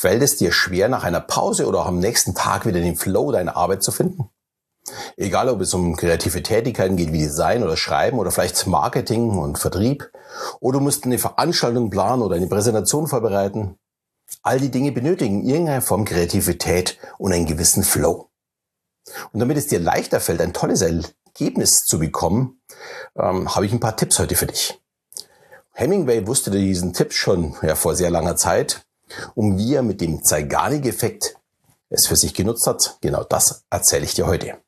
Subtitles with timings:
[0.00, 3.32] Fällt es dir schwer, nach einer Pause oder auch am nächsten Tag wieder den Flow
[3.32, 4.30] deiner Arbeit zu finden?
[5.16, 9.58] Egal, ob es um kreative Tätigkeiten geht wie Design oder Schreiben oder vielleicht Marketing und
[9.58, 10.08] Vertrieb
[10.60, 13.76] oder du musst eine Veranstaltung planen oder eine Präsentation vorbereiten.
[14.44, 18.30] All die Dinge benötigen irgendeine Form Kreativität und einen gewissen Flow.
[19.32, 22.60] Und damit es dir leichter fällt, ein tolles Ergebnis zu bekommen,
[23.16, 24.80] ähm, habe ich ein paar Tipps heute für dich.
[25.72, 28.84] Hemingway wusste diesen Tipp schon ja, vor sehr langer Zeit
[29.34, 31.36] und wie er mit dem Zeigarnik-Effekt
[31.90, 34.58] es für sich genutzt hat, genau das erzähle ich dir heute.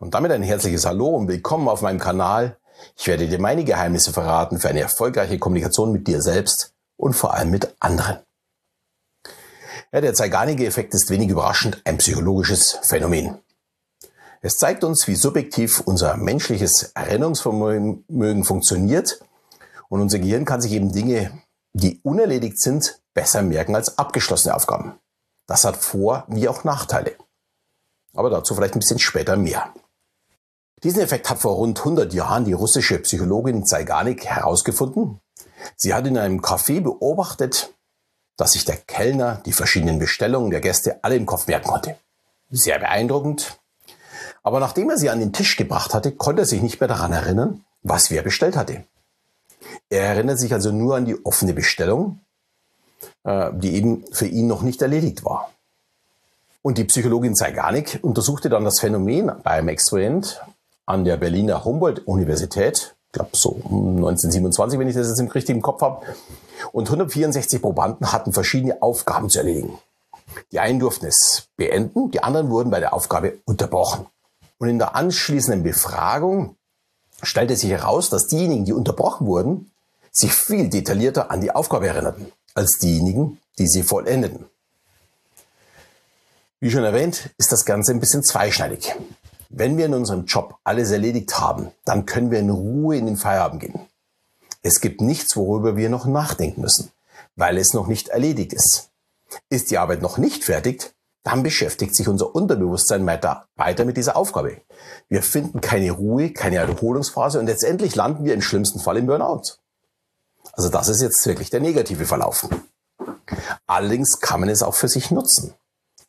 [0.00, 2.56] Und damit ein herzliches Hallo und willkommen auf meinem Kanal.
[2.96, 7.34] Ich werde dir meine Geheimnisse verraten für eine erfolgreiche Kommunikation mit dir selbst und vor
[7.34, 8.18] allem mit anderen.
[9.92, 13.38] Ja, der Zeigarnik-Effekt ist wenig überraschend ein psychologisches Phänomen.
[14.40, 19.20] Es zeigt uns, wie subjektiv unser menschliches Erinnerungsvermögen funktioniert
[19.88, 21.32] und unser Gehirn kann sich eben Dinge,
[21.72, 24.94] die unerledigt sind, besser merken als abgeschlossene Aufgaben.
[25.48, 27.16] Das hat Vor- wie auch Nachteile.
[28.14, 29.74] Aber dazu vielleicht ein bisschen später mehr.
[30.84, 35.18] Diesen Effekt hat vor rund 100 Jahren die russische Psychologin Zeigarnik herausgefunden.
[35.74, 37.74] Sie hat in einem Café beobachtet,
[38.36, 41.96] dass sich der Kellner die verschiedenen Bestellungen der Gäste alle im Kopf merken konnte.
[42.50, 43.58] Sehr beeindruckend.
[44.44, 47.12] Aber nachdem er sie an den Tisch gebracht hatte, konnte er sich nicht mehr daran
[47.12, 48.84] erinnern, was wer bestellt hatte.
[49.90, 52.20] Er erinnert sich also nur an die offene Bestellung,
[53.24, 55.50] die eben für ihn noch nicht erledigt war.
[56.62, 60.42] Und die Psychologin Zeigarnik untersuchte dann das Phänomen beim Experiment
[60.86, 65.80] an der Berliner Humboldt-Universität, ich glaube so 1927, wenn ich das jetzt im richtigen Kopf
[65.80, 66.04] habe.
[66.72, 69.78] Und 164 Probanden hatten verschiedene Aufgaben zu erledigen.
[70.52, 74.06] Die einen durften es beenden, die anderen wurden bei der Aufgabe unterbrochen.
[74.58, 76.56] Und in der anschließenden Befragung
[77.22, 79.70] stellte sich heraus, dass diejenigen, die unterbrochen wurden,
[80.10, 84.46] sich viel detaillierter an die Aufgabe erinnerten als diejenigen, die sie vollendeten.
[86.58, 88.96] Wie schon erwähnt, ist das Ganze ein bisschen zweischneidig.
[89.48, 93.16] Wenn wir in unserem Job alles erledigt haben, dann können wir in Ruhe in den
[93.16, 93.80] Feierabend gehen.
[94.62, 96.90] Es gibt nichts, worüber wir noch nachdenken müssen,
[97.36, 98.90] weil es noch nicht erledigt ist.
[99.50, 100.92] Ist die Arbeit noch nicht fertig,
[101.22, 104.62] dann beschäftigt sich unser Unterbewusstsein weiter, weiter mit dieser Aufgabe.
[105.08, 109.58] Wir finden keine Ruhe, keine Erholungsphase und letztendlich landen wir im schlimmsten Fall im Burnout.
[110.58, 112.48] Also das ist jetzt wirklich der negative Verlauf.
[113.68, 115.54] Allerdings kann man es auch für sich nutzen.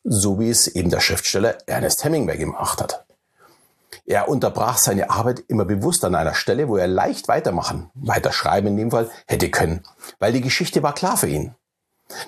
[0.03, 3.05] So wie es eben der Schriftsteller Ernest Hemingway gemacht hat.
[4.07, 8.77] Er unterbrach seine Arbeit immer bewusst an einer Stelle, wo er leicht weitermachen, weiterschreiben in
[8.77, 9.83] dem Fall, hätte können,
[10.17, 11.53] weil die Geschichte war klar für ihn.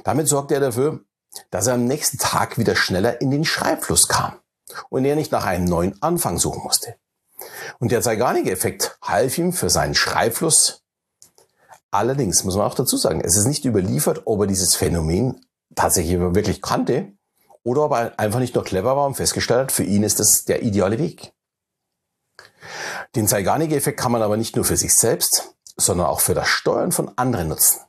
[0.03, 1.00] Damit sorgte er dafür,
[1.50, 4.34] dass er am nächsten Tag wieder schneller in den Schreibfluss kam
[4.90, 6.98] und er nicht nach einem neuen Anfang suchen musste.
[7.80, 10.81] Und der Zeigarnik-Effekt half ihm für seinen Schreibfluss.
[11.91, 16.19] Allerdings muss man auch dazu sagen, es ist nicht überliefert, ob er dieses Phänomen tatsächlich
[16.19, 17.13] wirklich kannte
[17.63, 20.46] oder ob er einfach nicht nur clever war und festgestellt hat, für ihn ist das
[20.46, 21.34] der ideale Weg.
[23.16, 26.94] Den Zeigarnik-Effekt kann man aber nicht nur für sich selbst, sondern auch für das Steuern
[26.94, 27.81] von anderen nutzen.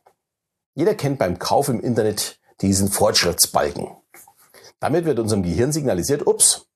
[0.74, 3.88] Jeder kennt beim Kauf im Internet diesen Fortschrittsbalken.
[4.80, 6.66] Damit wird unserem Gehirn signalisiert, ups,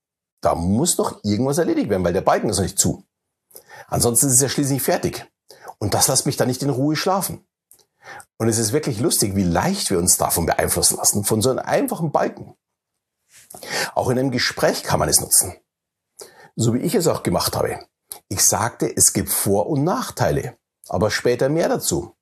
[0.40, 3.04] da muss noch irgendwas erledigt werden, weil der Balken ist noch nicht zu.
[3.88, 5.26] Ansonsten ist es ja schließlich fertig.
[5.78, 7.44] Und das lässt mich dann nicht in Ruhe schlafen.
[8.38, 11.58] Und es ist wirklich lustig, wie leicht wir uns davon beeinflussen lassen, von so einem
[11.60, 12.54] einfachen Balken.
[13.94, 15.56] Auch in einem Gespräch kann man es nutzen.
[16.54, 17.80] So wie ich es auch gemacht habe.
[18.28, 20.56] Ich sagte, es gibt Vor- und Nachteile,
[20.88, 22.14] aber später mehr dazu.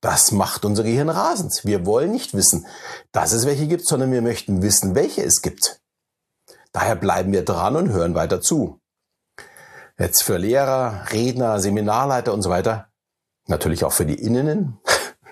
[0.00, 1.62] Das macht unser Gehirn rasend.
[1.64, 2.66] Wir wollen nicht wissen,
[3.12, 5.80] dass es welche gibt, sondern wir möchten wissen, welche es gibt.
[6.72, 8.80] Daher bleiben wir dran und hören weiter zu.
[9.98, 12.88] Jetzt für Lehrer, Redner, Seminarleiter und so weiter,
[13.46, 14.78] natürlich auch für die Innenen,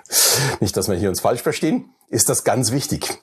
[0.61, 3.23] nicht, dass wir hier uns falsch verstehen, ist das ganz wichtig.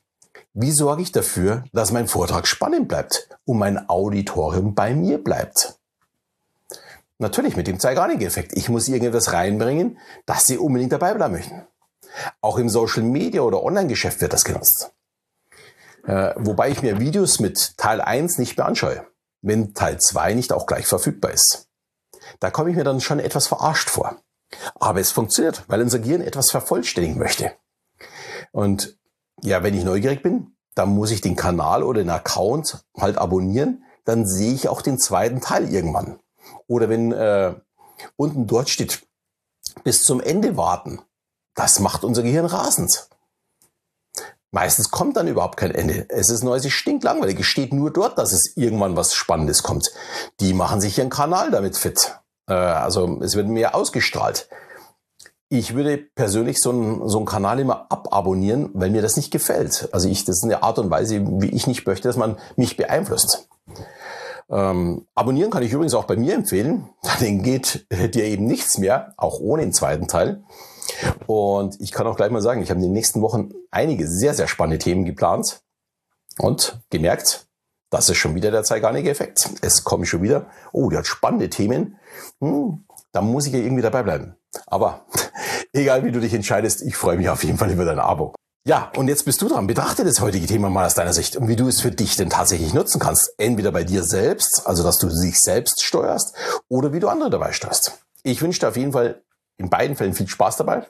[0.54, 5.80] Wie sorge ich dafür, dass mein Vortrag spannend bleibt und mein Auditorium bei mir bleibt?
[7.20, 8.54] Natürlich mit dem Zeigarnik-Effekt.
[8.54, 11.68] Ich muss irgendetwas reinbringen, dass Sie unbedingt dabei bleiben möchten.
[12.42, 14.92] Auch im Social Media oder Online-Geschäft wird das genutzt.
[16.06, 19.06] Äh, wobei ich mir Videos mit Teil 1 nicht mehr anschaue,
[19.42, 21.68] wenn Teil 2 nicht auch gleich verfügbar ist.
[22.40, 24.18] Da komme ich mir dann schon etwas verarscht vor.
[24.76, 27.52] Aber es funktioniert, weil unser Gehirn etwas vervollständigen möchte.
[28.52, 28.98] Und
[29.42, 33.84] ja, wenn ich neugierig bin, dann muss ich den Kanal oder den Account halt abonnieren.
[34.06, 36.20] Dann sehe ich auch den zweiten Teil irgendwann.
[36.68, 37.54] Oder wenn äh,
[38.16, 39.06] unten dort steht,
[39.84, 41.02] bis zum Ende warten.
[41.54, 43.10] Das macht unser Gehirn rasend.
[44.52, 46.08] Meistens kommt dann überhaupt kein Ende.
[46.10, 47.40] Es ist neu, es ist stinklangweilig.
[47.40, 49.92] Es steht nur dort, dass es irgendwann was Spannendes kommt.
[50.40, 52.20] Die machen sich ihren Kanal damit fit.
[52.48, 54.50] Äh, also es wird mehr ausgestrahlt.
[55.50, 59.90] Ich würde persönlich so einen, so einen Kanal immer ababonnieren, weil mir das nicht gefällt.
[59.92, 62.78] Also ich, das ist eine Art und Weise, wie ich nicht möchte, dass man mich
[62.78, 63.48] beeinflusst.
[64.50, 66.90] Ähm, abonnieren kann ich übrigens auch bei mir empfehlen.
[67.20, 70.44] Dann geht dir eben nichts mehr, auch ohne den zweiten Teil.
[71.28, 74.34] Und ich kann auch gleich mal sagen, ich habe in den nächsten Wochen einige sehr,
[74.34, 75.62] sehr spannende Themen geplant
[76.40, 77.48] und gemerkt,
[77.92, 79.50] das ist schon wieder der Zeigarnik-Effekt.
[79.62, 81.98] Es kommen schon wieder, oh, der hat spannende Themen.
[82.40, 84.36] Hm, da muss ich ja irgendwie dabei bleiben.
[84.68, 85.06] Aber
[85.74, 88.34] egal wie du dich entscheidest, ich freue mich auf jeden Fall über dein Abo.
[88.70, 89.66] Ja, und jetzt bist du dran.
[89.66, 92.30] Betrachte das heutige Thema mal aus deiner Sicht und wie du es für dich denn
[92.30, 93.34] tatsächlich nutzen kannst.
[93.40, 96.36] Entweder bei dir selbst, also dass du dich selbst steuerst,
[96.68, 97.98] oder wie du andere dabei steuerst.
[98.22, 99.24] Ich wünsche dir auf jeden Fall
[99.58, 100.86] in beiden Fällen viel Spaß dabei.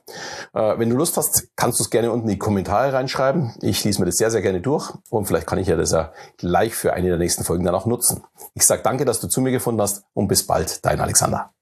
[0.53, 3.55] Äh, wenn du Lust hast, kannst du es gerne unten in die Kommentare reinschreiben.
[3.61, 6.11] Ich lese mir das sehr, sehr gerne durch und vielleicht kann ich ja das ja
[6.35, 8.25] gleich für eine der nächsten Folgen dann auch nutzen.
[8.55, 11.53] Ich sage danke, dass du zu mir gefunden hast und bis bald, dein Alexander.